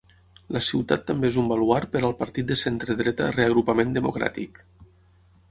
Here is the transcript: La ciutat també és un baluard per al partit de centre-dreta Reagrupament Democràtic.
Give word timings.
La 0.55 0.61
ciutat 0.67 1.03
també 1.09 1.29
és 1.29 1.37
un 1.41 1.51
baluard 1.51 1.91
per 1.97 2.01
al 2.07 2.15
partit 2.23 2.49
de 2.53 2.59
centre-dreta 2.63 3.29
Reagrupament 3.37 3.95
Democràtic. 4.01 4.65